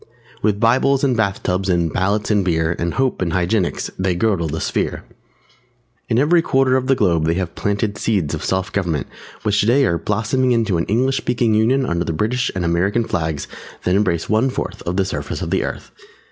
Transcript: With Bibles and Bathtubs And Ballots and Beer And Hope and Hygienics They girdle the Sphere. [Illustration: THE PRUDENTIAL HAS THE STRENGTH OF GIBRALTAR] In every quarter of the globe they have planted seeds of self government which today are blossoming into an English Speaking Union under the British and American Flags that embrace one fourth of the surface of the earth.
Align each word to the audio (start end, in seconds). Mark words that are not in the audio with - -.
With 0.41 0.59
Bibles 0.59 1.03
and 1.03 1.15
Bathtubs 1.15 1.69
And 1.69 1.93
Ballots 1.93 2.31
and 2.31 2.43
Beer 2.43 2.75
And 2.79 2.95
Hope 2.95 3.21
and 3.21 3.33
Hygienics 3.33 3.91
They 3.99 4.15
girdle 4.15 4.47
the 4.47 4.59
Sphere. 4.59 5.03
[Illustration: 5.03 5.13
THE 6.09 6.15
PRUDENTIAL 6.15 6.17
HAS 6.17 6.17
THE 6.17 6.17
STRENGTH 6.17 6.17
OF 6.17 6.17
GIBRALTAR] 6.17 6.17
In 6.17 6.19
every 6.19 6.41
quarter 6.41 6.75
of 6.77 6.87
the 6.87 6.95
globe 6.95 7.25
they 7.27 7.33
have 7.35 7.53
planted 7.55 7.97
seeds 7.99 8.33
of 8.33 8.43
self 8.43 8.71
government 8.71 9.07
which 9.43 9.59
today 9.59 9.85
are 9.85 9.97
blossoming 9.99 10.53
into 10.53 10.77
an 10.79 10.85
English 10.85 11.17
Speaking 11.17 11.53
Union 11.53 11.85
under 11.85 12.03
the 12.03 12.13
British 12.13 12.49
and 12.55 12.65
American 12.65 13.03
Flags 13.03 13.47
that 13.83 13.93
embrace 13.93 14.27
one 14.27 14.49
fourth 14.49 14.81
of 14.87 14.97
the 14.97 15.05
surface 15.05 15.43
of 15.43 15.51
the 15.51 15.63
earth. 15.63 15.91